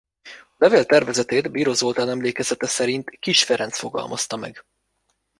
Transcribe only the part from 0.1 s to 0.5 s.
A